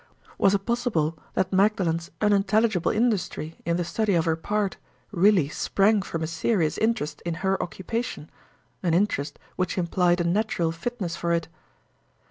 Was 0.39 0.55
it 0.55 0.65
possible 0.65 1.15
that 1.35 1.53
Magdalen's 1.53 2.09
unintelligible 2.21 2.91
industry 2.91 3.59
in 3.67 3.77
the 3.77 3.83
study 3.83 4.15
of 4.15 4.25
her 4.25 4.35
part 4.35 4.77
really 5.11 5.47
sprang 5.47 6.01
from 6.01 6.23
a 6.23 6.25
serious 6.25 6.79
interest 6.79 7.21
in 7.23 7.35
her 7.45 7.61
occupation—an 7.61 8.93
interest 8.95 9.37
which 9.57 9.77
implied 9.77 10.19
a 10.19 10.23
natural 10.23 10.71
fitness 10.71 11.15
for 11.15 11.31
it? 11.33 11.49